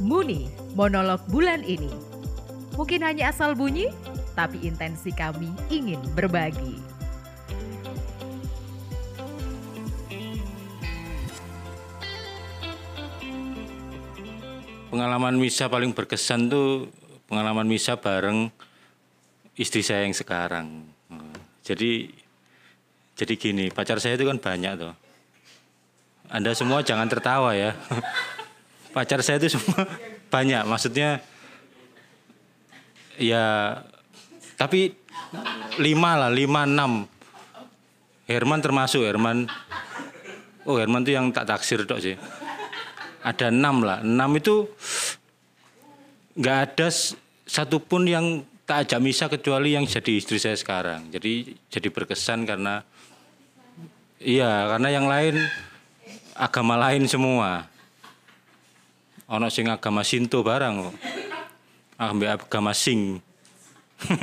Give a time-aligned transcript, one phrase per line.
[0.00, 1.92] Muni, monolog bulan ini.
[2.72, 3.92] Mungkin hanya asal bunyi,
[4.32, 6.80] tapi intensi kami ingin berbagi.
[14.88, 16.88] Pengalaman misa paling berkesan tuh
[17.28, 18.48] pengalaman misa bareng
[19.60, 20.88] istri saya yang sekarang.
[21.60, 22.08] Jadi
[23.20, 24.96] jadi gini, pacar saya itu kan banyak tuh.
[26.32, 27.76] Anda semua jangan tertawa ya.
[28.90, 29.86] Pacar saya itu semua
[30.34, 31.22] banyak, maksudnya
[33.20, 33.76] ya
[34.60, 34.92] tapi
[35.80, 37.08] lima lah, lima enam.
[38.28, 39.48] Herman termasuk Herman.
[40.68, 42.14] Oh Herman tuh yang tak taksir dok sih.
[43.24, 44.68] Ada enam lah, enam itu
[46.36, 46.88] nggak ada
[47.44, 51.10] satupun yang tak ajak misa kecuali yang jadi istri saya sekarang.
[51.10, 52.86] Jadi jadi berkesan karena
[54.22, 55.40] iya karena yang lain
[56.38, 57.66] agama lain semua.
[59.30, 60.94] Ono sing agama Sinto barang kok.
[62.00, 63.22] Agama sing.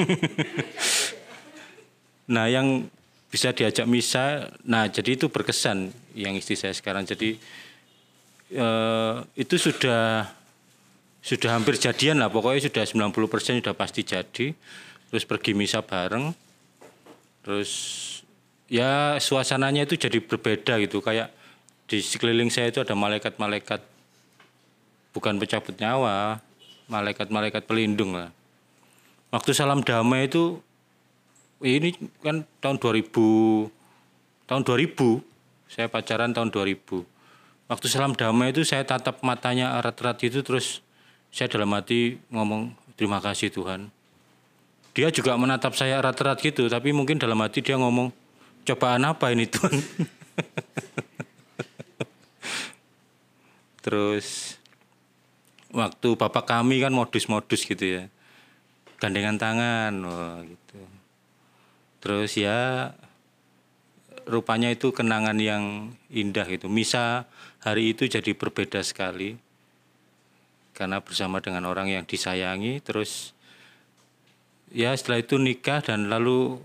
[2.33, 2.89] nah yang
[3.31, 7.07] bisa diajak misa, nah jadi itu berkesan yang istri saya sekarang.
[7.07, 7.39] Jadi
[8.51, 10.27] eh, itu sudah
[11.27, 14.55] sudah hampir jadian lah pokoknya sudah 90% sudah pasti jadi
[15.11, 16.31] terus pergi misa bareng
[17.43, 17.71] terus
[18.71, 21.27] ya suasananya itu jadi berbeda gitu kayak
[21.87, 23.96] di sekeliling saya itu ada malaikat-malaikat
[25.17, 26.37] bukan pecabut nyawa
[26.85, 28.29] malaikat-malaikat pelindung lah
[29.33, 30.61] waktu salam damai itu
[31.65, 33.09] ini kan tahun 2000
[34.45, 37.01] tahun 2000 saya pacaran tahun 2000
[37.65, 40.85] waktu salam damai itu saya tatap matanya erat-erat itu terus
[41.31, 43.93] saya dalam hati ngomong terima kasih Tuhan.
[44.97, 48.09] Dia juga menatap saya erat-erat gitu, tapi mungkin dalam hati dia ngomong
[48.65, 49.77] cobaan apa ini Tuhan.
[53.85, 54.56] Terus
[55.77, 58.03] waktu bapak kami kan modus-modus gitu ya.
[58.97, 60.81] Gandengan tangan, wah gitu.
[62.01, 62.91] Terus ya
[64.25, 66.65] rupanya itu kenangan yang indah gitu.
[66.65, 67.29] Misa
[67.61, 69.37] hari itu jadi berbeda sekali
[70.77, 73.33] karena bersama dengan orang yang disayangi terus
[74.69, 76.61] ya setelah itu nikah dan lalu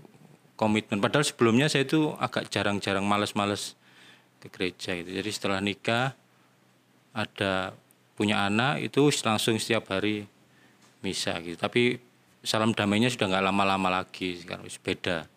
[0.53, 3.73] komitmen padahal sebelumnya saya itu agak jarang-jarang males-males
[4.37, 6.13] ke gereja gitu jadi setelah nikah
[7.09, 7.73] ada
[8.23, 10.23] punya anak itu langsung setiap hari
[11.03, 11.59] misa gitu.
[11.59, 11.99] Tapi
[12.39, 15.27] salam damainya sudah nggak lama-lama lagi sekarang beda.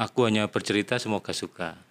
[0.00, 1.85] Aku hanya bercerita semoga suka